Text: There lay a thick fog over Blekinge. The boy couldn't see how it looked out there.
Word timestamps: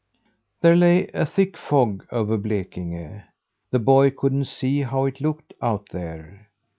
There 0.61 0.75
lay 0.75 1.09
a 1.13 1.27
thick 1.27 1.55
fog 1.55 2.07
over 2.11 2.35
Blekinge. 2.35 3.23
The 3.69 3.77
boy 3.77 4.09
couldn't 4.09 4.45
see 4.45 4.81
how 4.81 5.05
it 5.05 5.21
looked 5.21 5.53
out 5.61 5.89
there. 5.91 6.49